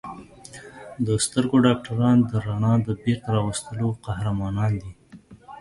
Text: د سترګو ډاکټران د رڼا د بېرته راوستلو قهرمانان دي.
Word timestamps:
د 1.05 1.07
سترګو 1.25 1.55
ډاکټران 1.65 2.17
د 2.29 2.31
رڼا 2.45 2.73
د 2.85 2.87
بېرته 3.03 3.27
راوستلو 3.37 3.87
قهرمانان 4.05 4.71
دي. 4.81 4.91